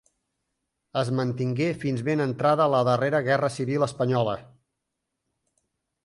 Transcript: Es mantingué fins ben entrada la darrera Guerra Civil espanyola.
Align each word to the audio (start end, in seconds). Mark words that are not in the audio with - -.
Es 1.01 1.09
mantingué 1.17 1.67
fins 1.83 2.01
ben 2.07 2.23
entrada 2.25 2.67
la 2.75 2.79
darrera 2.87 3.19
Guerra 3.27 3.51
Civil 3.57 3.85
espanyola. 3.89 4.33